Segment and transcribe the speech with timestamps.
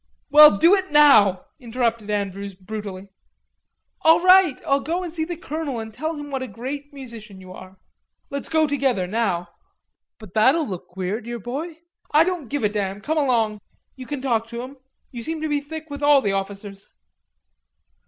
[0.31, 3.09] "Well, do it now," interrupted Andrews brutally.
[4.01, 7.39] "All right, I'll go and see the colonel and tell him what a great musician
[7.39, 7.77] you are."
[8.31, 9.49] "Let's go together, now."
[10.17, 13.61] "But that'll look queer, dear boy." "I don't give a damn, come along....
[13.95, 14.77] You can talk to him.
[15.11, 16.89] You seem to be thick with all the officers."